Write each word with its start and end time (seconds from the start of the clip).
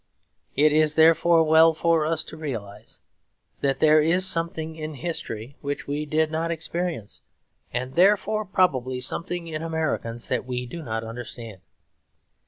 It 0.55 0.71
is 0.73 0.95
therefore 0.95 1.43
well 1.43 1.75
for 1.75 2.07
us 2.07 2.23
to 2.23 2.35
realise 2.35 3.01
that 3.59 3.79
there 3.79 4.01
is 4.01 4.25
something 4.25 4.75
in 4.75 4.95
history 4.95 5.57
which 5.61 5.85
we 5.85 6.07
did 6.07 6.31
not 6.31 6.49
experience; 6.49 7.21
and 7.71 7.93
therefore 7.93 8.43
probably 8.43 8.99
something 8.99 9.47
in 9.47 9.61
Americans 9.61 10.27
that 10.29 10.43
we 10.47 10.65
do 10.65 10.81
not 10.81 11.03
understand. 11.03 11.61